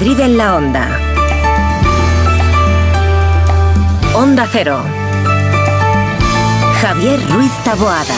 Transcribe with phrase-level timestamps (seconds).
[0.00, 1.00] Madrid en la Onda.
[4.14, 4.80] Onda Cero.
[6.80, 8.14] Javier Ruiz Taboada.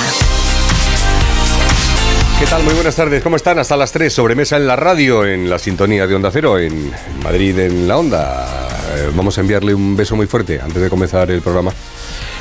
[2.39, 2.64] ¿Qué tal?
[2.64, 3.23] Muy buenas tardes.
[3.23, 3.59] ¿Cómo están?
[3.59, 6.93] Hasta las 3, sobremesa en la radio, en la sintonía de Onda Cero, en
[7.25, 8.69] Madrid en la Onda.
[8.97, 11.73] Eh, vamos a enviarle un beso muy fuerte antes de comenzar el programa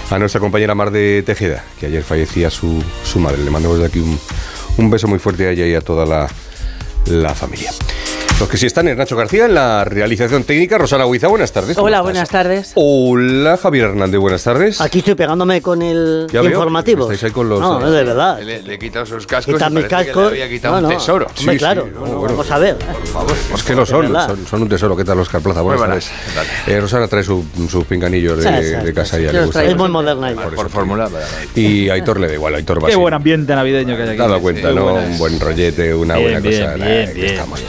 [0.09, 2.83] a nuestra compañera Mar de Tejeda, que ayer fallecía su,
[3.15, 3.41] madre.
[3.41, 6.27] Le mandamos de aquí un, beso muy fuerte a ella y a toda
[7.05, 7.71] la familia.
[8.39, 10.77] Los que sí están es Nacho García en la realización técnica.
[10.77, 11.75] Rosana Huiza, buenas tardes.
[11.75, 12.03] ¿cómo Hola, estás?
[12.05, 12.71] buenas tardes.
[12.75, 14.79] Hola, Javier Hernández, buenas tardes.
[14.79, 17.03] Aquí estoy pegándome con el Ya veo, informativo.
[17.11, 18.39] estáis ahí con los, No, eh, de verdad.
[18.41, 20.31] Le, le he quitado sus cascos Quitar y mis que cascos.
[20.31, 20.97] le había quitado No, un no.
[20.99, 21.25] tesoro.
[21.37, 21.83] Hombre, Sí, claro.
[21.83, 22.35] sí, bueno, bueno.
[22.37, 22.75] vamos a ver.
[22.77, 23.35] Por favor.
[23.55, 24.95] Es que lo son, son, son un tesoro.
[24.95, 25.61] ¿Qué tal, Oscar Plaza?
[25.61, 26.09] Buenas tardes.
[26.09, 26.25] buenas,
[26.65, 26.75] ¿qué tal?
[26.77, 29.45] Eh, Rosana trae su- sus pinganillos de, Sí, sí, de casa sí, ya le los
[29.47, 29.65] gusta.
[29.65, 30.43] Es muy moderna ella.
[30.43, 31.09] Por Por fórmula.
[31.55, 34.17] Y a Aitor le da igual, Aitor va Qué buen ambiente navideño que hay aquí.
[34.17, 34.93] Dado cuenta, ¿no?
[34.93, 36.75] Un buen rollete, una buena cosa.
[36.77, 37.61] estamos.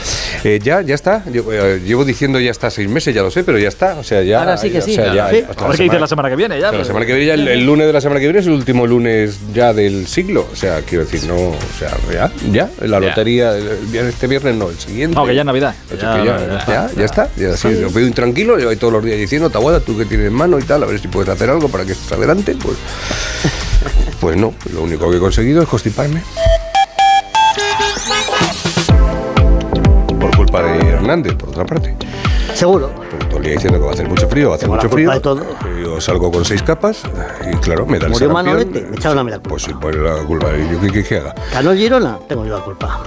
[0.63, 1.23] Ya, ya está.
[1.31, 3.95] Yo, eh, llevo diciendo ya está seis meses, ya lo sé, pero ya está.
[3.95, 4.39] O sea, ya.
[4.39, 4.95] Ahora sí que o sí.
[4.95, 5.43] sea, ya- Sí.
[5.49, 6.67] hasta A ver qué dice la semana que viene ya.
[6.67, 8.25] o sea, la pero- semana que viene, ya el, el lunes de la semana que
[8.27, 10.47] viene es el último lunes ya del siglo.
[10.51, 11.35] O sea, quiero decir, no.
[11.35, 12.69] O sea, ya, ya.
[12.81, 13.07] La Ya.
[13.07, 15.15] lotería, el este viernes no, el siguiente.
[15.15, 15.75] No, que ya es Navidad.
[15.91, 16.65] O Ya, ya, ya.
[16.67, 17.29] ya, ya está.
[17.37, 20.27] Ya, sí, lo veo intranquilo, yo ahí todos los días diciendo, Tabuada, tú que tienes
[20.27, 22.55] en mano y tal, a ver si puedes hacer algo para que estés adelante.
[22.61, 22.77] Pues,
[24.19, 26.21] pues no, lo único que he conseguido es constiparme.
[31.19, 31.93] Por otra parte.
[32.53, 32.89] Seguro.
[33.41, 35.11] Día diciendo que va a hacer mucho frío, va a hacer mucho frío.
[35.81, 37.03] Yo salgo con seis capas
[37.51, 38.55] y claro, me da el Murió sarampión.
[38.57, 39.49] Manolete, me echaron a mí la culpa.
[39.49, 40.47] Pues sí, pues la culpa.
[40.57, 41.35] ¿Y yo qué, qué, qué haga?
[41.53, 42.17] ¿Ganó Girona?
[42.27, 43.03] Tengo yo la culpa.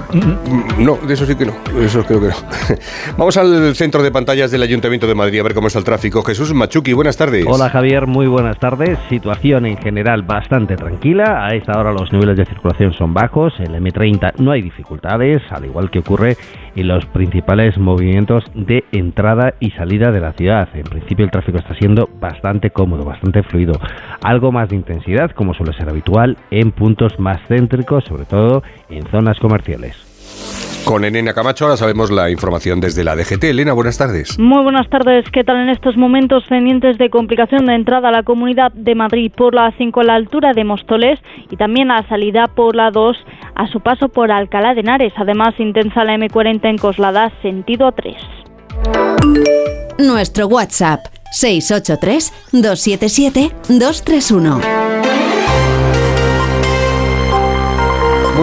[0.79, 1.53] No, de eso sí que no.
[1.75, 2.35] De eso creo que no.
[3.17, 6.23] Vamos al centro de pantallas del Ayuntamiento de Madrid a ver cómo está el tráfico.
[6.23, 7.45] Jesús Machuki, buenas tardes.
[7.49, 8.99] Hola Javier, muy buenas tardes.
[9.09, 11.47] Situación en general bastante tranquila.
[11.47, 13.55] A esta hora los niveles de circulación son bajos.
[13.59, 16.37] En el M30 no hay dificultades, al igual que ocurre
[16.77, 20.69] en los principales movimientos de entrada y salida de la ciudad.
[20.75, 23.75] En principio el tráfico está siendo bastante cómodo, bastante fluido.
[24.23, 29.05] Algo más de intensidad, como suele ser habitual, en puntos más céntricos, sobre todo en
[29.11, 30.15] zonas comerciales.
[30.85, 33.45] Con Elena Camacho ahora sabemos la información desde la DGT.
[33.45, 34.39] Elena, buenas tardes.
[34.39, 35.25] Muy buenas tardes.
[35.31, 39.33] ¿Qué tal en estos momentos pendientes de complicación de entrada a la Comunidad de Madrid
[39.35, 41.19] por la 5 a la altura de Móstoles
[41.51, 43.17] y también a la salida por la 2
[43.55, 45.15] a su paso por Alcalá de Henares?
[45.17, 48.17] Además, intensa la M40 en Coslada, sentido 3.
[49.99, 54.84] Nuestro WhatsApp 683 277 231.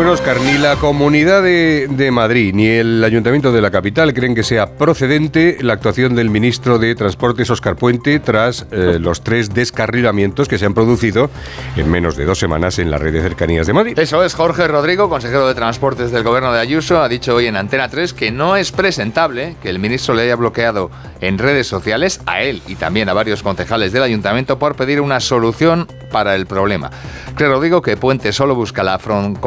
[0.07, 4.75] Oscar, ni la Comunidad de, Madrid ni el Ayuntamiento de la capital creen que sea
[4.77, 10.57] procedente la actuación del ministro de Transportes, Oscar Puente, tras eh, los tres descarrilamientos que
[10.57, 11.29] se han producido
[11.75, 13.97] en menos de dos semanas en la red de cercanías de Madrid.
[13.99, 17.55] Eso es, Jorge Rodrigo, consejero de Transportes del Gobierno de Ayuso, ha dicho hoy en
[17.55, 20.91] Antena 3 que no es presentable que el ministro le haya bloqueado
[21.21, 25.19] en redes sociales a él y también a varios concejales del ayuntamiento por pedir una
[25.19, 26.89] solución para el problema.
[27.35, 29.39] Cree Rodrigo que Puente solo busca la fron-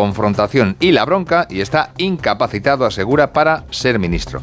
[0.81, 4.41] y la bronca y está incapacitado, asegura, para ser ministro.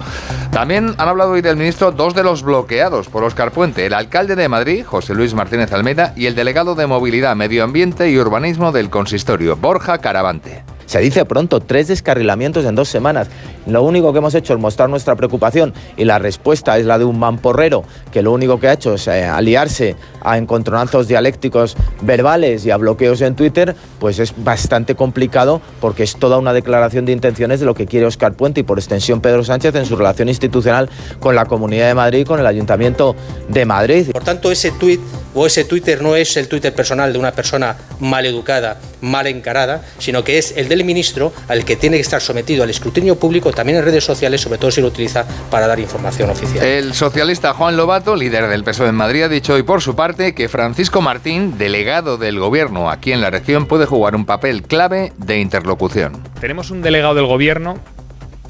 [0.51, 4.35] También han hablado hoy del ministro dos de los bloqueados por Oscar Puente, el alcalde
[4.35, 8.71] de Madrid, José Luis Martínez Almeida, y el delegado de Movilidad, Medio Ambiente y Urbanismo
[8.71, 10.63] del consistorio, Borja Caravante.
[10.91, 13.29] Se dice pronto, tres descarrilamientos en dos semanas.
[13.65, 17.05] Lo único que hemos hecho es mostrar nuestra preocupación y la respuesta es la de
[17.05, 22.65] un mamporrero que lo único que ha hecho es eh, aliarse a encontronazos dialécticos verbales
[22.65, 27.13] y a bloqueos en Twitter, pues es bastante complicado porque es toda una declaración de
[27.13, 30.27] intenciones de lo que quiere Oscar Puente y por extensión Pedro Sánchez en su relación
[30.27, 30.89] institucional
[31.21, 33.15] con la Comunidad de Madrid y con el Ayuntamiento
[33.47, 34.11] de Madrid.
[34.11, 34.99] Por tanto, ese tuit
[35.33, 39.85] o ese Twitter no es el Twitter personal de una persona mal educada, mal encarada,
[39.97, 43.51] sino que es el del ministro al que tiene que estar sometido al escrutinio público
[43.51, 46.65] también en redes sociales, sobre todo si lo utiliza para dar información oficial.
[46.65, 50.33] El socialista Juan Lobato, líder del PSOE en Madrid, ha dicho hoy por su parte
[50.33, 55.13] que Francisco Martín, delegado del gobierno aquí en la región, puede jugar un papel clave
[55.17, 56.21] de interlocución.
[56.39, 57.77] Tenemos un delegado del gobierno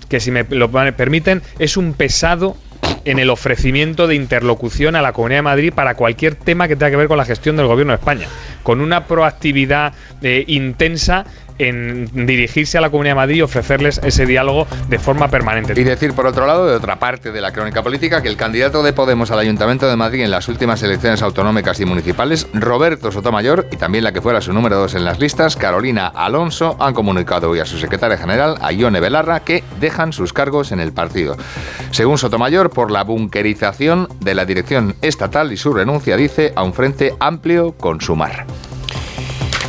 [0.09, 2.57] que, si me lo permiten, es un pesado
[3.05, 6.91] en el ofrecimiento de interlocución a la Comunidad de Madrid para cualquier tema que tenga
[6.91, 8.27] que ver con la gestión del Gobierno de España,
[8.63, 11.25] con una proactividad eh, intensa
[11.63, 15.73] en dirigirse a la Comunidad de Madrid y ofrecerles ese diálogo de forma permanente.
[15.79, 18.83] Y decir, por otro lado, de otra parte de la crónica política, que el candidato
[18.83, 23.67] de Podemos al Ayuntamiento de Madrid en las últimas elecciones autonómicas y municipales, Roberto Sotomayor,
[23.71, 27.49] y también la que fuera su número dos en las listas, Carolina Alonso, han comunicado
[27.49, 31.37] hoy a su secretaria general, a Ione Belarra, que dejan sus cargos en el partido.
[31.91, 36.73] Según Sotomayor, por la bunkerización de la dirección estatal y su renuncia, dice, a un
[36.73, 38.45] frente amplio con Sumar.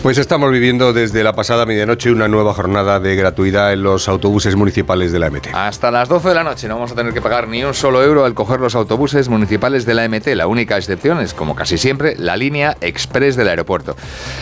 [0.03, 4.57] Pues estamos viviendo desde la pasada medianoche una nueva jornada de gratuidad en los autobuses
[4.57, 5.55] municipales de la MT.
[5.55, 8.03] Hasta las 12 de la noche no vamos a tener que pagar ni un solo
[8.03, 10.35] euro al coger los autobuses municipales de la MT.
[10.35, 13.95] La única excepción es, como casi siempre, la línea express del aeropuerto.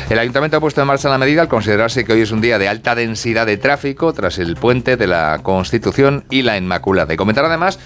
[0.08, 2.58] El ayuntamiento ha puesto en marcha la medida al considerarse que hoy es un día
[2.58, 7.12] de alta densidad de tráfico tras el puente de la Constitución y la Inmaculada.
[7.12, 7.78] Y comentar además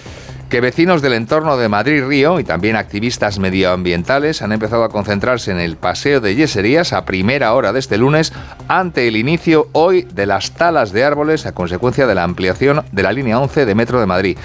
[0.55, 5.59] que vecinos del entorno de Madrid-Río y también activistas medioambientales han empezado a concentrarse en
[5.59, 8.33] el paseo de Yeserías a primera hora de este lunes
[8.69, 13.03] ante el inicio hoy de las talas de árboles a consecuencia de la ampliación de
[13.03, 14.39] la línea 11 de Metro de Madrid.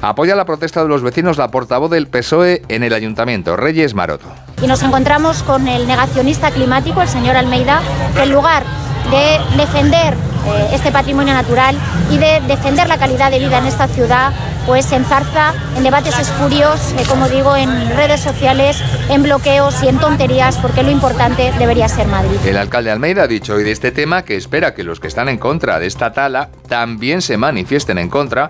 [0.00, 4.28] Apoya la protesta de los vecinos la portavoz del PSOE en el ayuntamiento, Reyes Maroto.
[4.62, 7.82] Y nos encontramos con el negacionista climático, el señor Almeida,
[8.14, 8.62] que en lugar
[9.10, 10.14] de defender
[10.54, 11.76] eh, este patrimonio natural
[12.10, 14.32] y de defender la calidad de vida en esta ciudad,
[14.66, 19.88] pues se enzarza en debates espurios, eh, como digo, en redes sociales, en bloqueos y
[19.88, 22.38] en tonterías, porque lo importante debería ser Madrid.
[22.44, 25.28] El alcalde Almeida ha dicho hoy de este tema que espera que los que están
[25.28, 28.48] en contra de esta tala también se manifiesten en contra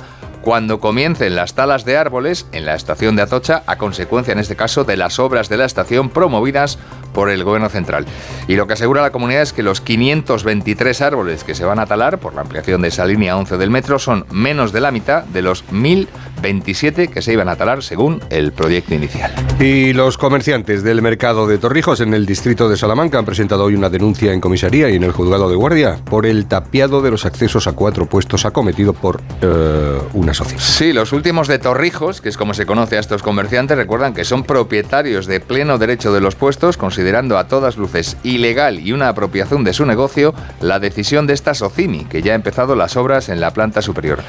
[0.49, 4.57] cuando comiencen las talas de árboles en la estación de Atocha, a consecuencia en este
[4.57, 6.79] caso de las obras de la estación promovidas
[7.13, 8.07] por el Gobierno Central.
[8.47, 11.85] Y lo que asegura la comunidad es que los 523 árboles que se van a
[11.85, 15.25] talar por la ampliación de esa línea 11 del metro son menos de la mitad
[15.25, 19.31] de los 1.027 que se iban a talar según el proyecto inicial.
[19.61, 23.75] Y los comerciantes del mercado de Torrijos en el distrito de Salamanca han presentado hoy
[23.75, 27.27] una denuncia en comisaría y en el juzgado de guardia por el tapiado de los
[27.27, 32.37] accesos a cuatro puestos acometido por eh, una Sí, los últimos de Torrijos, que es
[32.37, 36.35] como se conoce a estos comerciantes, recuerdan que son propietarios de pleno derecho de los
[36.37, 41.35] puestos, considerando a todas luces ilegal y una apropiación de su negocio la decisión de
[41.35, 44.21] esta Socimi, que ya ha empezado las obras en la planta superior.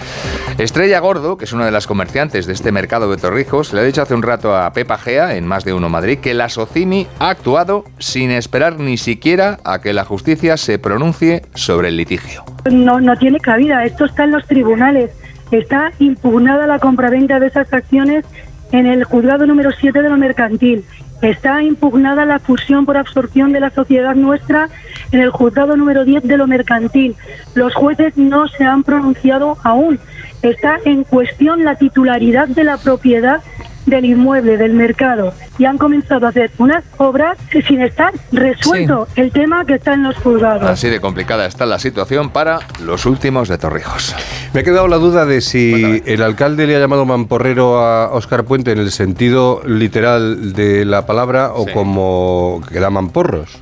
[0.57, 3.83] Estrella Gordo, que es una de las comerciantes de este mercado de Torrijos, le ha
[3.83, 7.07] dicho hace un rato a Pepa Gea, en Más de Uno Madrid, que la Socimi
[7.19, 12.43] ha actuado sin esperar ni siquiera a que la justicia se pronuncie sobre el litigio.
[12.71, 15.11] No, no tiene cabida, esto está en los tribunales.
[15.51, 18.25] Está impugnada la compraventa de esas acciones
[18.71, 20.85] en el juzgado número 7 de lo mercantil.
[21.21, 24.69] Está impugnada la fusión por absorción de la sociedad nuestra
[25.11, 27.15] en el juzgado número 10 de lo mercantil.
[27.55, 29.99] Los jueces no se han pronunciado aún.
[30.41, 33.41] Está en cuestión la titularidad de la propiedad
[33.85, 39.31] del inmueble, del mercado, y han comenzado a hacer unas obras sin estar resuelto el
[39.31, 40.63] tema que está en los juzgados.
[40.63, 44.15] Así de complicada está la situación para los últimos de Torrijos.
[44.53, 48.45] Me ha quedado la duda de si el alcalde le ha llamado mamporrero a Óscar
[48.45, 53.59] Puente en el sentido literal de la palabra o como que da mamporros.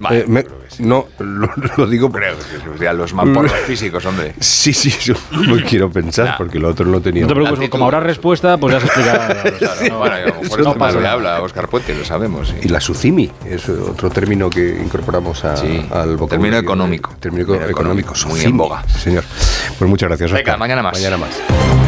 [0.00, 0.44] Vale, Eh, me-
[0.78, 2.44] no, lo, lo digo Creo que
[2.76, 4.32] serían los mamporros físicos, hombre.
[4.38, 7.22] Sí, sí, yo no quiero pensar porque lo otro no tenía.
[7.22, 9.42] No te preocupes, como habrá respuesta, pues ya se explicará.
[9.90, 11.12] No, bueno, mejor Eso no más pasa le nada.
[11.14, 12.48] habla a Óscar Puente, lo sabemos.
[12.48, 12.54] sí.
[12.62, 16.28] Y la SUCIMI es otro término que incorporamos a- Sí, al vocabulario.
[16.28, 17.14] término económico.
[17.18, 18.84] Término Término económico, económico, muy en boga.
[18.86, 19.24] sí, señor.
[19.78, 20.30] Pues muchas gracias.
[20.30, 20.58] Venga, Óscar.
[20.58, 20.92] mañana más.
[20.92, 21.87] Mañana más.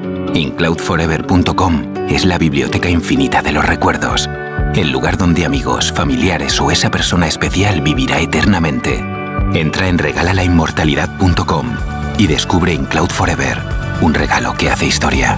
[0.33, 4.29] InCloudForever.com es la biblioteca infinita de los recuerdos.
[4.75, 9.03] El lugar donde amigos, familiares o esa persona especial vivirá eternamente.
[9.53, 11.75] Entra en regalalainmortalidad.com
[12.17, 13.57] y descubre InCloud Forever,
[14.01, 15.37] un regalo que hace historia.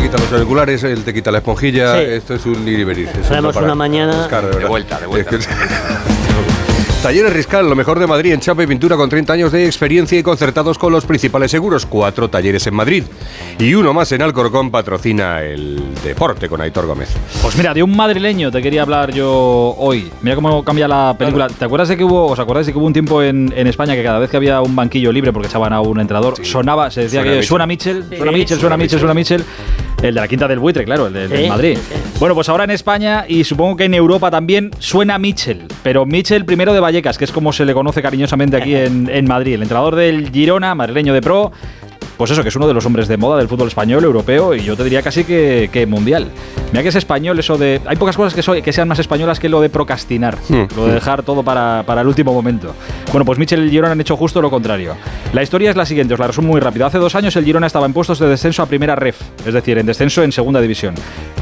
[0.00, 1.94] Tú le quitas los auriculares, él te quita la esponjilla.
[1.96, 2.00] Sí.
[2.08, 3.08] Esto es un ir y venir.
[3.64, 4.26] Una mañana-
[4.58, 5.36] De vuelta, de vuelta.
[7.02, 10.18] Talleres Riscal, lo mejor de Madrid en chapa y pintura con 30 años de experiencia
[10.18, 11.86] y concertados con los principales seguros.
[11.86, 13.04] Cuatro talleres en Madrid.
[13.58, 17.08] Y uno más en Alcorcón patrocina el deporte con Aitor Gómez.
[17.40, 20.10] Pues mira, de un madrileño te quería hablar yo hoy.
[20.20, 21.48] Mira cómo cambia la película.
[21.48, 23.94] ¿Te acuerdas de que hubo, os acordáis de que hubo un tiempo en, en España
[23.94, 27.02] que cada vez que había un banquillo libre porque echaban a un entrenador, sonaba, se
[27.04, 27.48] decía Suena que Mitchell.
[27.48, 29.44] suena Mitchell, suena Mitchell, suena Mitchell, suena Mitchell.
[30.02, 31.78] El de la quinta del buitre, claro, el de- del Madrid.
[31.78, 31.94] sí.
[32.20, 36.44] Bueno, pues ahora en España y supongo que en Europa también suena Mitchell, pero Mitchell
[36.44, 39.96] primero de Vallecas, que es como se le conoce cariñosamente aquí en, Madrid, el entrenador
[39.96, 41.50] del Girona, madrileño de pro.
[42.18, 44.62] Pues eso, que es uno de los hombres de moda del fútbol español, europeo y
[44.62, 46.30] yo te diría casi que mundial.
[46.72, 47.80] Mira que es español eso de...
[47.86, 50.64] Hay pocas cosas que, soy, que sean más españolas que lo de procrastinar, Hmm.
[50.76, 52.74] lo de dejar todo para, para el último momento.
[53.10, 54.94] Bueno, pues Michel y el Girona han hecho justo lo contrario.
[55.32, 56.86] La historia es la siguiente, os la resumo muy rápido.
[56.86, 59.78] Hace dos años el Girona estaba en puestos de descenso a primera ref, es decir,
[59.78, 60.94] en descenso en segunda división.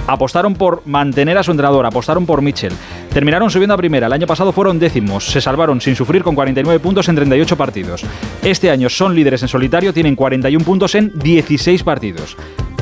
[0.07, 2.73] Apostaron por mantener a su entrenador, apostaron por Michel.
[3.13, 4.07] Terminaron subiendo a primera.
[4.07, 5.27] El año pasado fueron décimos.
[5.27, 8.03] Se salvaron sin sufrir con 49 puntos en 38 partidos.
[8.43, 12.37] Este año son líderes en solitario, tienen 41 puntos en 16 partidos.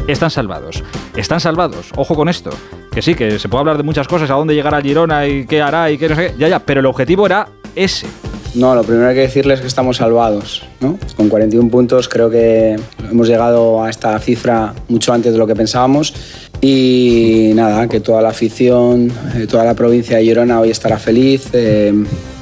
[0.07, 0.85] Están salvados.
[1.17, 1.91] Están salvados.
[1.97, 2.51] Ojo con esto.
[2.93, 5.61] Que sí, que se puede hablar de muchas cosas, a dónde llegará Girona y qué
[5.61, 6.35] hará y qué no sé qué.
[6.39, 8.07] Ya, ya, pero el objetivo era ese.
[8.55, 10.63] No, lo primero que hay que decirles es que estamos salvados.
[10.81, 10.99] ¿no?
[11.15, 12.77] Con 41 puntos creo que
[13.11, 16.15] hemos llegado a esta cifra mucho antes de lo que pensábamos.
[16.63, 21.51] Y nada, que toda la afición, eh, toda la provincia de Girona hoy estará feliz.
[21.53, 21.93] eh,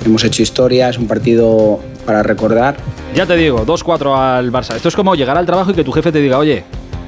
[0.07, 2.77] hemos hecho historia, es un partido para recordar.
[3.17, 4.77] Ya te digo, 2-4 al Barça.
[4.77, 6.63] Esto es como llegar al trabajo y que tu jefe te diga, oye,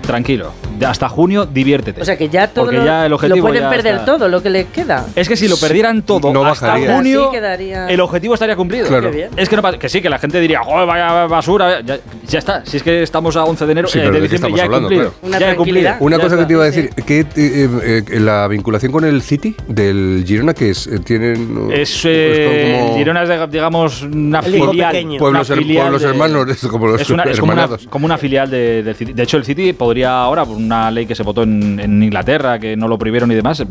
[0.05, 0.50] tranquilo,
[0.85, 2.00] hasta junio diviértete.
[2.00, 4.04] O sea que ya todo Porque lo, ya el objetivo lo pueden ya perder está.
[4.06, 5.06] todo lo que le queda.
[5.14, 6.95] Es que si lo perdieran todo no hasta bajaría.
[6.95, 8.87] junio, Sí, quedaría- el objetivo estaría cumplido.
[8.88, 9.11] Claro.
[9.37, 11.80] Es que no que sí, que la gente diría, joder, vaya basura.
[11.80, 12.64] Ya, ya está.
[12.64, 14.37] Si es que estamos a 11 de enero, Sí, eh, pero de ¿de qué diciembre,
[14.37, 14.88] estamos ya he hablando?
[14.88, 15.11] cumplido.
[15.12, 15.26] Claro.
[15.28, 15.64] Una ya he cumplido.
[15.85, 15.97] tranquilidad.
[16.00, 19.23] Una Ya cosa que te iba a decir, que eh, eh, la vinculación con el
[19.23, 21.68] City del Girona, que es, eh, tienen...
[21.73, 24.92] Es, eh, como- Girona es, de- digamos, una filial.
[24.92, 25.18] pequeño.
[25.18, 27.62] Pueblos, una her- filial pueblos de- hermanos, es como los es, una, es como, una,
[27.62, 27.87] hermanados.
[27.88, 29.12] como una filial de- del City.
[29.12, 32.58] De hecho, el City podría ahora, por una ley que se votó en, en Inglaterra,
[32.58, 33.62] que no lo prohibieron y demás,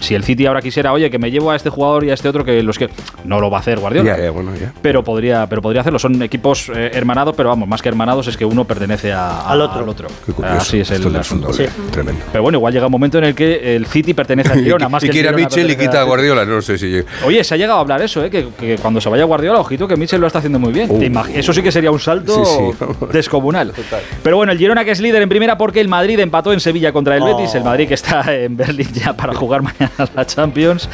[0.00, 2.28] si el City ahora quisiera, oye, que me llevo a este jugador y a este
[2.28, 2.88] otro, que los que.
[3.24, 4.16] No lo va a hacer Guardiola.
[4.16, 4.72] Ya, ya, bueno, ya.
[4.82, 5.98] Pero podría, pero podría hacerlo.
[5.98, 9.50] Son equipos eh, hermanados, pero vamos, más que hermanados es que uno pertenece a- a-
[9.52, 10.08] Al otro.
[10.26, 10.56] Qué curioso.
[10.56, 11.52] Así es el asunto.
[11.52, 11.64] Sí.
[11.90, 12.20] tremendo.
[12.32, 15.02] Pero bueno, igual llega un momento en el que el City pertenece al Girona, más
[15.04, 17.00] y que quiere a Mitchell y quita a al- Guardiola, no sé si...
[17.24, 18.30] Oye, se ha llegado a hablar eso, ¿eh?
[18.30, 20.88] que, que cuando se vaya Guardiola, ojito que Mitchell lo está haciendo muy bien.
[20.90, 21.20] Uh.
[21.34, 22.86] Eso sí que sería un salto Sí, sí.
[23.12, 23.72] descomunal.
[24.22, 26.92] Pero bueno, el Girona que es líder en primera porque el Madrid empató en Sevilla
[26.92, 27.26] contra el Oh.
[27.36, 27.54] Betis.
[27.54, 30.88] El Madrid que está en Berlín ya para jugar mañana la Champions.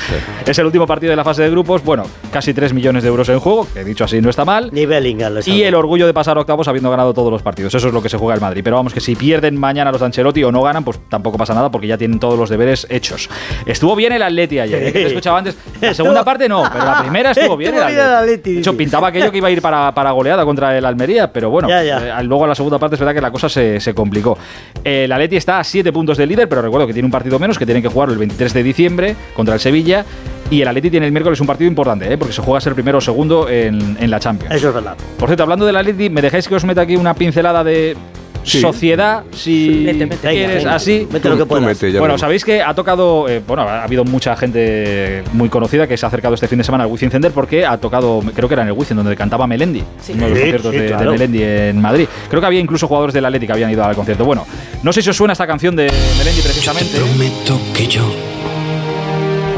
[0.45, 1.83] Es el último partido de la fase de grupos.
[1.85, 4.71] Bueno, casi 3 millones de euros en juego, que dicho así no está mal.
[4.73, 7.75] Ni Bellingham le Y el orgullo de pasar octavos habiendo ganado todos los partidos.
[7.75, 8.63] Eso es lo que se juega el Madrid.
[8.65, 11.55] Pero vamos, que si pierden mañana los de Ancelotti o no ganan, pues tampoco pasa
[11.55, 13.29] nada porque ya tienen todos los deberes hechos.
[13.65, 14.93] Estuvo bien el Atleti ayer, ¿eh?
[14.93, 15.57] que te escuchaba antes.
[15.81, 18.27] La segunda parte no, pero la primera estuvo bien el Estuvo bien el Atleti.
[18.37, 21.33] Atleti, De hecho, pintaba aquello que iba a ir para, para goleada contra el Almería,
[21.33, 22.19] pero bueno, Ya, ya.
[22.21, 24.37] eh, luego a la segunda parte es verdad que la cosa se, se complicó.
[24.83, 27.59] El Atleti está a 7 puntos del líder, pero recuerdo que tiene un partido menos,
[27.59, 30.05] que tienen que jugarlo el 23 de diciembre contra el Sevilla.
[30.51, 32.17] Y el Atleti tiene el miércoles un partido importante, ¿eh?
[32.17, 34.55] porque se juega a ser primero o segundo en, en la Champions.
[34.55, 34.97] Eso es verdad.
[35.19, 37.97] Por cierto, hablando del Atleti, ¿me dejáis que os meta aquí una pincelada de
[38.47, 38.61] Sí.
[38.61, 39.25] sociedad?
[39.33, 40.29] Si Mete, mete.
[40.29, 41.07] quieres, Venga, así.
[41.11, 41.65] Mete lo que puedas.
[41.65, 45.97] mete, Bueno, sabéis que ha tocado, eh, bueno, ha habido mucha gente muy conocida que
[45.97, 48.55] se ha acercado este fin de semana al Wizzing Center porque ha tocado, creo que
[48.55, 50.89] era en el Wizzing donde cantaba Melendi, uno de los Sí, conciertos sí, de, de
[50.91, 51.11] claro.
[51.13, 52.07] Melendi en Madrid.
[52.29, 54.25] Creo que había incluso jugadores del Atleti que habían ido al concierto.
[54.25, 54.47] Bueno,
[54.83, 56.97] no sé si os suena esta canción de Melendi precisamente.
[56.97, 58.03] Prometo que yo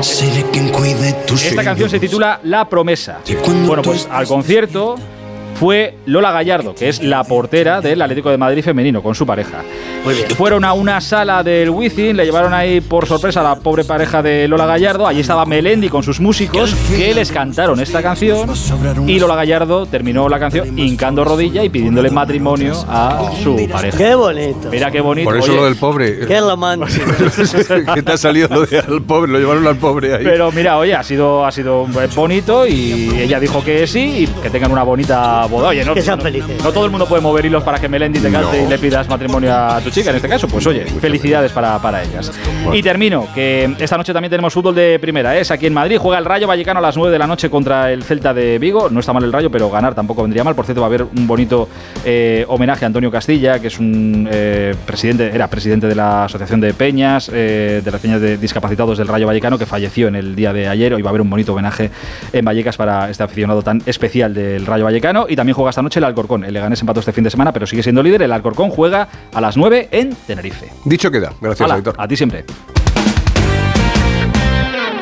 [0.00, 3.18] seré quien cuide tus Esta canción se titula La Promesa.
[3.66, 4.94] Bueno, pues al concierto
[5.58, 9.62] fue Lola Gallardo, que es la portera del Atlético de Madrid femenino, con su pareja.
[10.36, 14.22] Fueron a una sala del Wizzing, le llevaron ahí por sorpresa a la pobre pareja
[14.22, 15.06] de Lola Gallardo.
[15.06, 18.50] Allí estaba Melendi con sus músicos, que les cantaron esta canción.
[19.06, 23.98] Y Lola Gallardo terminó la canción hincando rodilla y pidiéndole matrimonio a su pareja.
[23.98, 24.68] Qué bonito.
[24.70, 25.28] Mira qué bonito.
[25.28, 26.26] Por eso Oye, lo del pobre.
[26.26, 27.04] Qué romántico.
[27.94, 30.24] que te ha salido lo de al pobre, lo llevaron al pobre ahí.
[30.24, 34.50] Pero mira, oye, ha sido, ha sido bonito y ella dijo que sí y que
[34.50, 35.68] tengan una bonita boda.
[35.68, 36.62] Oye, no, Que sean no- felices.
[36.62, 38.66] no todo el mundo puede mover hilos para que Melendi te cante No.
[38.66, 40.10] y le pidas matrimonio a tu chica.
[40.10, 42.32] En este caso, pues oye, felicidades para, para ellas.
[42.72, 45.36] Y termino, que esta noche también tenemos fútbol de primera.
[45.36, 45.40] ¿eh?
[45.40, 45.98] Es aquí en Madrid.
[45.98, 48.88] Juega el Rayo Vallecano a las 9 de la noche contra el Celta de Vigo.
[48.90, 50.54] No está mal el Rayo, pero ganar tampoco vendría mal.
[50.54, 51.68] Por cierto, va a haber un bonito
[52.04, 56.60] eh, homenaje a Antonio Castilla, que es un eh, presidente, era presidente de la Asociación
[56.60, 60.34] de Peñas, eh, de las Peñas de Discapacitados del Rayo Vallecano, que falleció en el
[60.34, 60.94] día de ayer.
[60.94, 61.90] Hoy va a haber un bonito homenaje
[62.32, 65.26] en Vallecas para este aficionado tan especial del Rayo Vallecano.
[65.28, 66.44] Y también juega esta noche el Alcorcón.
[66.44, 68.22] El Leganés empató este fin de semana, pero sigue siendo líder.
[68.22, 70.68] El Alcorcón juega a las 9 en Tenerife.
[70.84, 71.32] Dicho queda.
[71.40, 71.94] Gracias, Aitor.
[71.98, 72.44] a ti siempre.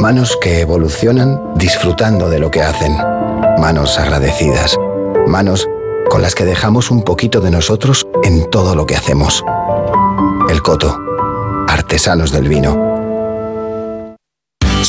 [0.00, 2.96] Manos que evolucionan disfrutando de lo que hacen.
[3.58, 4.76] Manos agradecidas.
[5.26, 5.68] Manos
[6.10, 9.44] con las que dejamos un poquito de nosotros en todo lo que hacemos.
[10.48, 10.98] El Coto.
[11.68, 13.01] Artesanos del vino.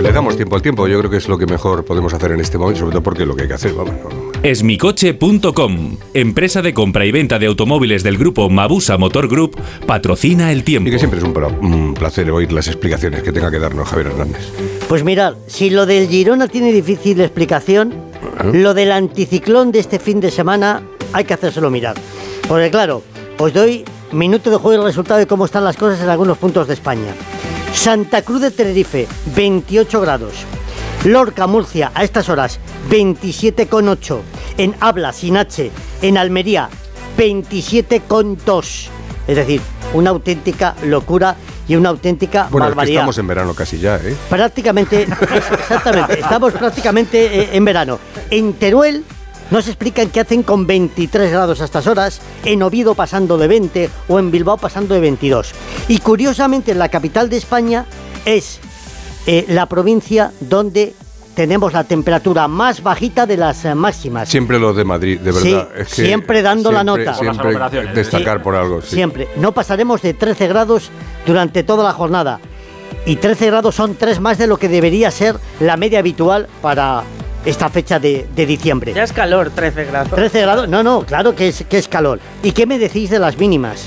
[0.00, 0.88] Pues le damos tiempo al tiempo.
[0.88, 3.20] Yo creo que es lo que mejor podemos hacer en este momento, sobre todo porque
[3.24, 3.74] es lo que hay que hacer.
[3.74, 9.60] Vamos, no- Esmicoche.com, empresa de compra y venta de automóviles del grupo Mabusa Motor Group,
[9.86, 10.88] patrocina el tiempo.
[10.88, 13.86] Y que siempre es un, pla- un placer oír las explicaciones que tenga que darnos
[13.90, 14.40] Javier Hernández.
[14.88, 17.92] Pues mirad, si lo del Girona tiene difícil explicación,
[18.54, 20.80] lo del anticiclón de este fin de semana
[21.12, 21.96] hay que hacérselo mirar.
[22.48, 23.02] Porque claro,
[23.38, 26.66] os doy minuto de juego y resultado de cómo están las cosas en algunos puntos
[26.68, 27.12] de España.
[27.74, 30.34] Santa Cruz de Tenerife, 28 grados.
[31.04, 32.58] Lorca, Murcia, a estas horas,
[32.90, 34.20] 27,8.
[34.58, 35.70] En Habla, sin H,
[36.02, 36.68] en Almería,
[37.16, 38.88] 27,2.
[39.26, 39.60] Es decir,
[39.94, 41.36] una auténtica locura
[41.68, 42.94] y una auténtica Bueno, es que barbaridad.
[43.00, 44.14] estamos en verano casi ya, ¿eh?
[44.28, 47.98] Prácticamente, exactamente, estamos prácticamente eh, en verano.
[48.30, 49.04] En Teruel
[49.50, 53.90] nos explican qué hacen con 23 grados a estas horas, en Oviedo pasando de 20
[54.08, 55.52] o en Bilbao pasando de 22.
[55.88, 57.86] Y curiosamente, la capital de España
[58.24, 58.60] es
[59.26, 60.94] eh, la provincia donde
[61.34, 64.28] tenemos la temperatura más bajita de las eh, máximas.
[64.28, 65.68] Siempre los de Madrid, de Sí, verdad.
[65.78, 67.14] es que siempre dando la nota.
[67.14, 67.56] Siempre
[67.94, 68.82] destacar por algo.
[68.82, 68.96] sí.
[68.96, 69.28] Siempre.
[69.36, 70.90] No pasaremos de 13 grados
[71.26, 72.40] durante toda la jornada.
[73.06, 77.02] Y 13 grados son tres más de lo que debería ser la media habitual para
[77.44, 78.92] esta fecha de, de diciembre.
[78.92, 80.14] Ya es calor, 13 grados.
[80.14, 82.20] 13 grados, no, no, claro que es, que es calor.
[82.42, 83.86] ¿Y qué me decís de las mínimas?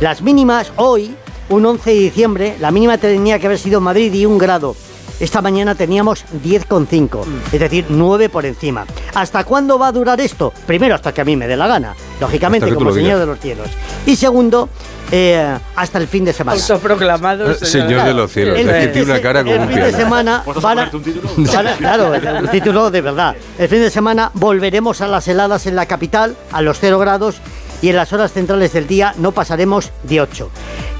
[0.00, 1.14] Las mínimas hoy,
[1.48, 4.74] un 11 de diciembre, la mínima tenía que haber sido Madrid y un grado.
[5.20, 8.86] Esta mañana teníamos 10,5, es decir, 9 por encima.
[9.14, 10.52] ¿Hasta cuándo va a durar esto?
[10.66, 13.38] Primero, hasta que a mí me dé la gana, lógicamente, como lo señor de los
[13.38, 13.68] cielos.
[14.06, 14.70] Y segundo,
[15.12, 16.58] eh, hasta el fin de semana.
[16.60, 19.54] Autoproclamado Eh, señor de los cielos, El es que fin tiene de una cara como
[19.56, 20.90] el un fin de semana van a-
[21.36, 23.36] van a- claro, un título de verdad.
[23.58, 27.36] El fin de semana volveremos a las heladas en la capital, a los 0 grados,
[27.82, 30.50] y en las horas centrales del día no pasaremos de 8.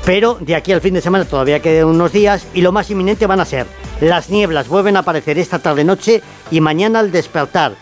[0.05, 3.27] Pero de aquí al fin de semana todavía quedan unos días y lo más inminente
[3.27, 3.66] van a ser
[4.01, 7.75] las nieblas vuelven a aparecer esta tarde-noche y mañana al despertar.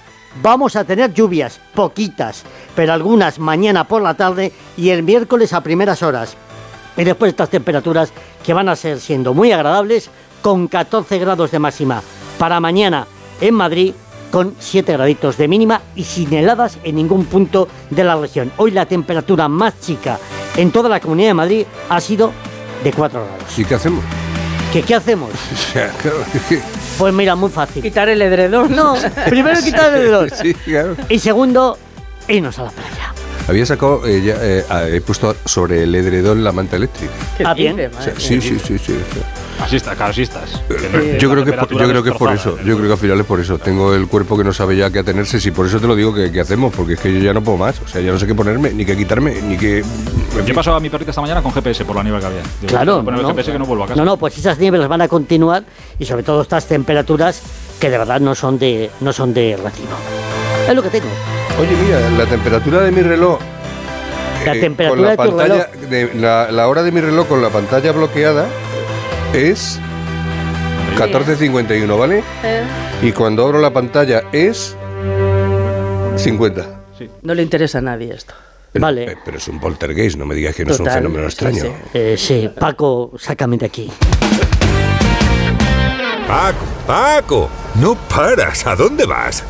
[0.43, 2.43] Vamos a tener lluvias, poquitas,
[2.75, 6.37] pero algunas mañana por la tarde y el miércoles a primeras horas.
[6.97, 8.13] Y después estas temperaturas
[8.45, 10.11] que van a ser siendo muy agradables
[10.43, 12.03] con 14 grados de máxima.
[12.39, 13.07] Para mañana
[13.41, 13.95] en Madrid
[14.31, 18.53] con 7 graditos de mínima y sin heladas en ningún punto de la región.
[18.57, 20.19] Hoy la temperatura más chica
[20.57, 22.33] en toda la comunidad de Madrid ha sido
[22.85, 23.59] de 4 grados.
[23.59, 24.05] ¿Y qué hacemos?
[24.73, 25.31] ¿Qué, qué hacemos?
[26.99, 27.81] Pues mira, muy fácil.
[27.81, 28.75] Quitar el edredón.
[28.75, 28.97] No,
[29.29, 30.31] primero quitar el edredón.
[30.31, 30.97] Sí, claro.
[31.09, 31.79] Y segundo,
[32.27, 32.98] irnos a la playa.
[33.49, 37.13] Había sacado, eh, ya, eh, ah, he puesto sobre el edredón la manta eléctrica.
[37.45, 37.81] Ah, bien.
[37.99, 38.95] O sea, sí, sí, sí, sí.
[39.61, 40.63] Así está, claro, así estás.
[41.19, 42.57] Yo creo, que, es por- yo creo que es por eso.
[42.59, 43.59] Yo creo que al final es por eso.
[43.59, 45.41] Tengo el cuerpo que no sabe ya qué atenerse.
[45.41, 47.43] Si por eso te lo digo que, que hacemos, porque es que yo ya no
[47.43, 47.81] puedo más.
[47.81, 49.83] O sea, ya no sé qué ponerme, ni qué quitarme, ni qué.
[50.45, 52.43] Yo he pasado a mi perrita esta mañana con GPS por la nieve que había.
[52.43, 53.03] Digo, Claro.
[53.03, 53.99] Poner el no, GPS que no vuelvo a casa.
[53.99, 55.65] No, no, pues esas nieves van a continuar
[55.99, 57.43] y sobre todo estas temperaturas
[57.81, 59.89] que de verdad no son de, no son de recibo.
[60.69, 61.09] Es lo que tengo.
[61.61, 63.39] Oye, mira, la temperatura de mi reloj.
[64.47, 67.43] La eh, temperatura con de tu la de- la, la hora de mi reloj con
[67.43, 68.47] la pantalla bloqueada
[69.35, 69.81] es
[70.97, 72.23] 14.51, ¿vale?
[72.45, 72.63] Eh,
[73.03, 74.77] Y cuando abro la pantalla es
[76.17, 76.81] 50.
[77.23, 78.35] no le interesa a nadie esto.
[78.75, 79.13] Vale.
[79.13, 81.63] Eh, Pero es un poltergeist, no me digas que no es un fenómeno sí, extraño.
[81.63, 81.71] sí.
[81.95, 83.91] Eh, sí, Paco, sácame de aquí.
[86.29, 88.67] Paco, Paco, no paras.
[88.67, 89.43] ¿A dónde vas?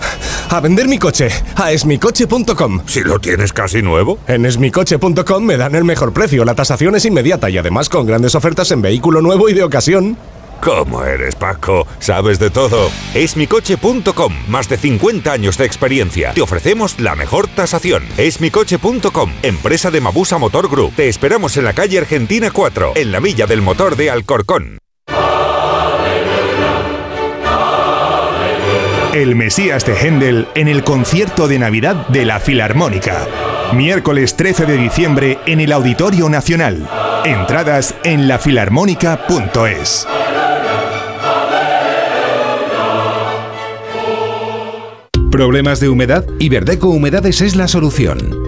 [0.48, 2.82] A vender mi coche, a esmicoche.com.
[2.86, 4.20] Si lo tienes casi nuevo.
[4.28, 8.36] En esmicoche.com me dan el mejor precio, la tasación es inmediata y además con grandes
[8.36, 10.16] ofertas en vehículo nuevo y de ocasión.
[10.62, 11.84] ¿Cómo eres, Paco?
[11.98, 12.90] Sabes de todo.
[13.12, 14.32] Esmicoche.com.
[14.46, 16.32] Más de 50 años de experiencia.
[16.32, 18.04] Te ofrecemos la mejor tasación.
[18.16, 19.32] Esmicoche.com.
[19.42, 20.94] Empresa de Mabusa Motor Group.
[20.94, 24.78] Te esperamos en la calle Argentina 4, en la Villa del Motor de Alcorcón.
[29.14, 33.26] El Mesías de Händel en el concierto de Navidad de la Filarmónica.
[33.72, 36.86] Miércoles 13 de diciembre en el Auditorio Nacional.
[37.24, 40.06] Entradas en lafilarmónica.es.
[45.30, 46.24] ¿Problemas de humedad?
[46.38, 48.37] Iberdeco Humedades es la solución.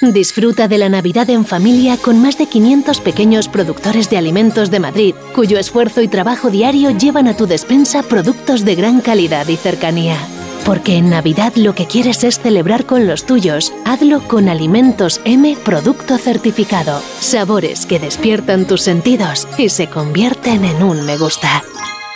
[0.00, 4.78] Disfruta de la Navidad en familia con más de 500 pequeños productores de alimentos de
[4.78, 9.56] Madrid, cuyo esfuerzo y trabajo diario llevan a tu despensa productos de gran calidad y
[9.56, 10.16] cercanía.
[10.64, 13.72] Porque en Navidad lo que quieres es celebrar con los tuyos.
[13.84, 17.02] Hazlo con Alimentos M Producto Certificado.
[17.18, 21.64] Sabores que despiertan tus sentidos y se convierten en un me gusta.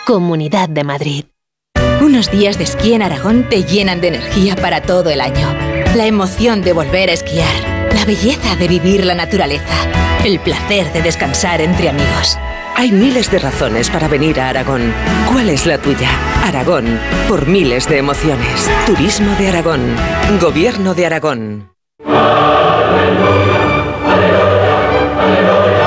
[0.07, 1.25] Comunidad de Madrid.
[2.01, 5.49] Unos días de esquí en Aragón te llenan de energía para todo el año.
[5.95, 7.72] La emoción de volver a esquiar,
[8.03, 9.87] la belleza de vivir la naturaleza,
[10.25, 12.37] el placer de descansar entre amigos.
[12.75, 14.93] Hay miles de razones para venir a Aragón.
[15.31, 16.11] ¿Cuál es la tuya?
[16.45, 18.69] Aragón, por miles de emociones.
[18.87, 19.95] Turismo de Aragón.
[20.41, 21.71] Gobierno de Aragón.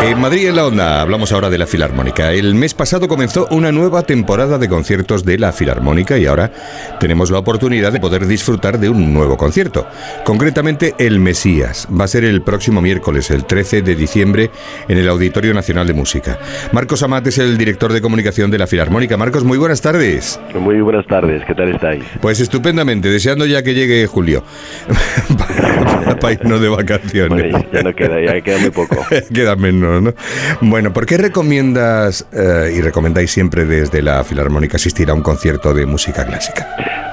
[0.05, 2.31] En Madrid en la Onda hablamos ahora de la Filarmónica.
[2.31, 6.51] El mes pasado comenzó una nueva temporada de conciertos de la Filarmónica y ahora
[6.99, 9.87] tenemos la oportunidad de poder disfrutar de un nuevo concierto.
[10.23, 11.87] Concretamente el Mesías.
[11.89, 14.51] Va a ser el próximo miércoles, el 13 de diciembre,
[14.87, 16.37] en el Auditorio Nacional de Música.
[16.71, 19.17] Marcos Amat es el director de comunicación de la Filarmónica.
[19.17, 20.39] Marcos, muy buenas tardes.
[20.53, 22.03] Muy buenas tardes, ¿qué tal estáis?
[22.21, 24.43] Pues estupendamente, deseando ya que llegue julio.
[26.19, 27.51] para irnos de vacaciones.
[27.51, 28.97] Bueno, ya no queda, ya queda muy poco.
[29.33, 30.13] queda menos, ¿no?
[30.61, 35.73] Bueno, ¿por qué recomiendas eh, y recomendáis siempre desde la Filarmónica asistir a un concierto
[35.73, 36.65] de música clásica?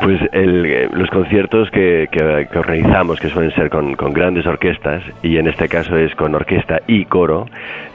[0.02, 4.46] Pues el, eh, los conciertos que, que- que organizamos, que suelen ser con, con grandes
[4.46, 7.46] orquestas, y en este caso es con orquesta y coro,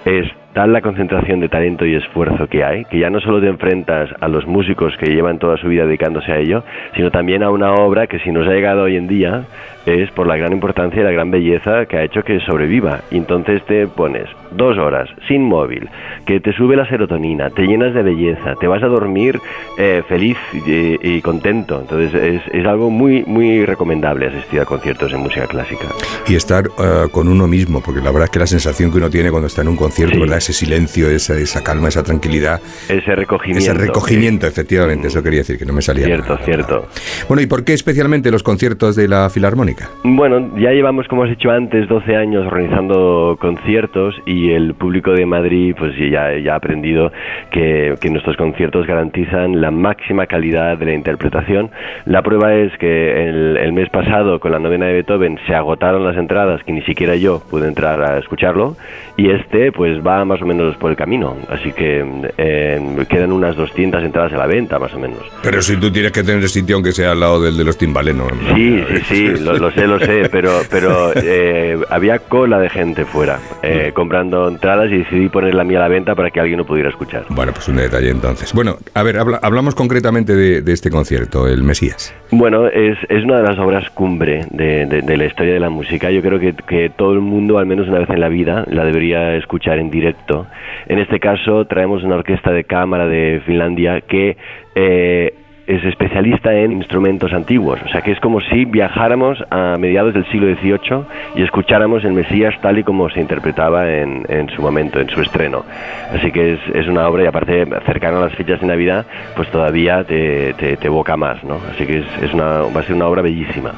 [0.06, 3.48] es tal la concentración de talento y esfuerzo que hay, que ya no solo te
[3.48, 6.64] enfrentas a los músicos que llevan toda su vida dedicándose a ello,
[6.96, 9.44] sino también a una obra que si nos ha llegado hoy en día
[9.88, 13.02] es por la gran importancia y la gran belleza que ha hecho que sobreviva.
[13.12, 15.90] Y entonces te pones dos horas sin móvil,
[16.26, 19.40] que te sube la serotonina, te llenas de belleza, te vas a dormir
[19.78, 21.80] eh, feliz y, y contento.
[21.82, 25.88] Entonces es, es algo muy, muy recomendable asistir a conciertos de música clásica.
[26.28, 29.10] Y estar eh, con uno mismo, porque la verdad es que la sensación que uno
[29.10, 30.38] tiene cuando está en un concierto, ¿verdad?
[30.38, 32.60] Ese silencio, esa, esa calma, esa tranquilidad.
[32.90, 33.72] Ese recogimiento.
[33.72, 36.06] Ese recogimiento, efectivamente, eso quería decir, que no me salía.
[36.06, 36.46] Cierto, nada.
[36.46, 36.88] cierto.
[37.28, 39.77] Bueno, ¿y por qué especialmente los conciertos de la Filarmónica?
[40.04, 45.26] Bueno, ya llevamos, como has dicho antes, 12 años organizando conciertos y el público de
[45.26, 47.12] Madrid pues ya, ya ha aprendido
[47.52, 51.72] que, que nuestros conciertos garantizan la máxima calidad de la interpretación.
[52.06, 56.06] La prueba es que el, el mes pasado con la novena de Beethoven se agotaron
[56.06, 58.76] las entradas, que ni siquiera yo pude entrar a escucharlo,
[59.18, 62.06] y este pues va más o menos por el camino, así que
[62.38, 65.20] eh, quedan unas 200 entradas a la venta más o menos.
[65.44, 68.32] Pero si tú tienes que tener sitio aunque sea al lado del de los timbalenos.
[68.32, 68.56] ¿no?
[68.56, 73.06] Sí, sí, sí, lo, lo sé, lo sé, pero, pero eh, había cola de gente
[73.06, 76.58] fuera eh, comprando entradas y decidí poner la mía a la venta para que alguien
[76.60, 77.26] lo pudiera escuchar.
[77.30, 78.54] Bueno, pues un detalle entonces.
[78.54, 82.14] Bueno, a ver, habla- hablamos concretamente de, de este concierto, el Mesías.
[82.32, 85.70] Bueno, es, es una de las obras cumbre de, de- de la historia de la
[85.70, 86.10] música.
[86.12, 88.84] Yo creo que, que todo el mundo, al menos una vez en la vida, la
[88.86, 90.48] debería escuchar en directo.
[90.88, 94.38] En este caso, traemos una orquesta de cámara de Finlandia que
[94.76, 95.34] eh,
[95.68, 97.80] es especialista en instrumentos antiguos.
[97.86, 101.04] O sea, que es como si viajáramos a mediados del siglo XVIII
[101.36, 105.22] y escucháramos el Mesías tal y como se interpretaba en, en su momento, en su
[105.22, 105.66] estreno.
[106.14, 109.50] Así que es, es una obra, y aparte cercana a las fechas de Navidad, pues
[109.50, 111.60] todavía te, te, te evoca más, ¿no?
[111.70, 113.74] Así que es, es una, va a ser una obra bellísima.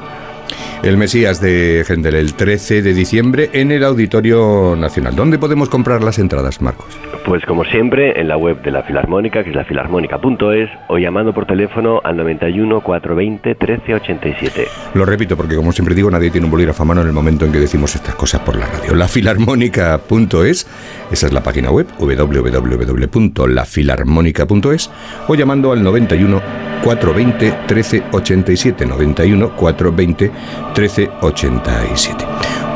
[0.82, 5.14] El Mesías de Händel, el 13 de diciembre en el Auditorio Nacional.
[5.14, 6.98] ¿Dónde podemos comprar las entradas, Marcos?
[7.26, 11.46] Pues como siempre, en la web de la Filarmónica, que es lafilarmónica.es, o llamando por
[11.46, 14.66] teléfono al 91 420 1387.
[14.94, 17.44] Lo repito porque, como siempre digo, nadie tiene un bolígrafo a mano en el momento
[17.44, 18.94] en que decimos estas cosas por la radio.
[18.94, 20.66] Lafilarmónica.es,
[21.12, 24.90] esa es la página web, www.lafilarmónica.es,
[25.28, 26.40] o llamando al 91
[26.82, 28.86] 420 1387.
[28.86, 30.30] 91 420
[30.76, 32.26] 1387.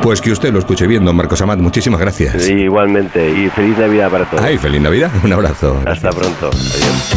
[0.01, 1.59] Pues que usted lo escuche bien, don Marcos Amat.
[1.59, 2.43] Muchísimas gracias.
[2.43, 4.43] Sí, igualmente, y feliz Navidad para todos.
[4.43, 5.11] Ay, feliz Navidad.
[5.23, 5.81] Un abrazo.
[5.85, 6.49] Hasta pronto.
[6.49, 7.15] Adiós.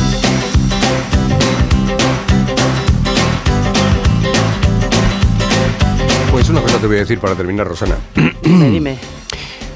[6.31, 7.97] Pues una cosa te voy a decir para terminar, Rosana.
[8.43, 8.97] Dime, dime.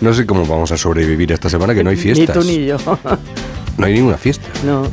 [0.00, 2.36] No sé cómo vamos a sobrevivir esta semana que no hay fiestas.
[2.36, 2.76] Ni tú ni yo.
[3.76, 4.48] No hay ninguna fiesta.
[4.64, 4.86] No.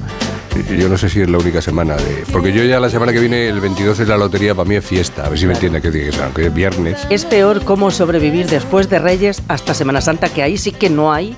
[0.78, 2.24] Yo no sé si es la única semana de...
[2.32, 4.86] Porque yo ya la semana que viene, el 22 es la lotería, para mí es
[4.86, 5.26] fiesta.
[5.26, 7.00] A ver si me entiende que diga aunque es viernes.
[7.10, 11.12] Es peor cómo sobrevivir después de Reyes hasta Semana Santa, que ahí sí que no
[11.14, 11.36] hay.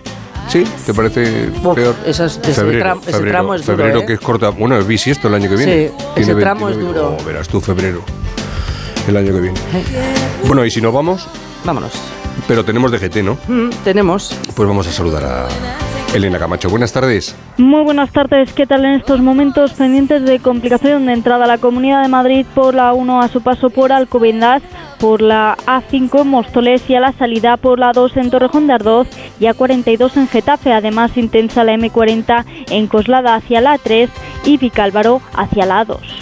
[0.50, 0.66] ¿Sí?
[0.86, 1.96] ¿Te parece Uf, peor?
[2.06, 4.06] esas- ese febrero, tram- ese febrero, tramo es duro, febrero ¿eh?
[4.06, 4.50] que es corta.
[4.50, 5.88] Bueno, es bisiesto el año que viene.
[5.90, 7.18] Sí, ese tramo es duro.
[7.20, 8.02] Oh, verás tú, febrero.
[9.08, 9.60] El año que viene.
[10.48, 11.28] Bueno, y si no vamos,
[11.64, 11.94] Vámonos.
[12.48, 13.38] pero tenemos DGT, ¿no?
[13.48, 14.36] Mm, tenemos.
[14.56, 15.48] Pues vamos a saludar a
[16.13, 16.69] Elena Camacho.
[16.69, 17.36] Buenas tardes.
[17.58, 21.58] Muy buenas tardes, ¿qué tal en estos momentos pendientes de complicación de entrada a la
[21.58, 24.62] Comunidad de Madrid por la 1 a su paso por Alcobendas,
[25.00, 28.74] por la A5 en Móstoles y a la salida por la 2 en Torrejón de
[28.74, 29.08] Ardoz
[29.39, 34.10] y A42 en Getafe, además intensa la M40 en Coslada hacia la 3
[34.45, 36.21] y Vicálvaro hacia la 2.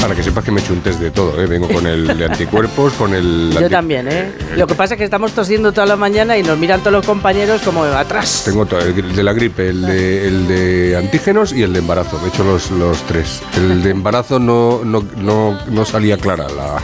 [0.00, 1.46] Para que sepas que me he hecho un test de todo, ¿eh?
[1.46, 3.54] Vengo con el de anticuerpos, con el...
[3.58, 4.32] Yo también, ¿eh?
[4.56, 7.06] Lo que pasa es que estamos tosiendo toda la mañana y nos miran todos los
[7.06, 8.42] compañeros como atrás.
[8.46, 12.18] Tengo todo, el de la gripe, el de, el de antígenos y el de embarazo.
[12.24, 13.42] He hecho los, los tres.
[13.56, 16.80] El de embarazo no, no, no, no salía clara la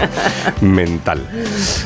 [0.60, 1.26] mental.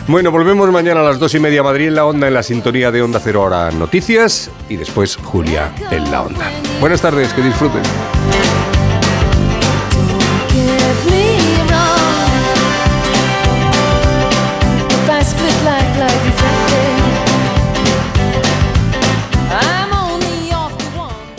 [0.06, 2.90] Bueno, volvemos mañana a las dos y media Madrid en la onda, en la sintonía
[2.90, 6.50] de Onda Cero Hora Noticias y después Julia en la onda.
[6.80, 7.82] Buenas tardes, que disfruten.